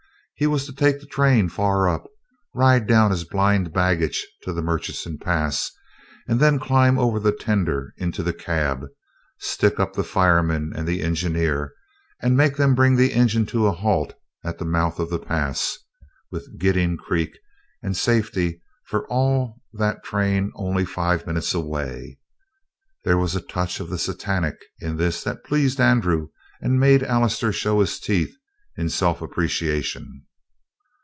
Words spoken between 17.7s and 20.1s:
and safety for all that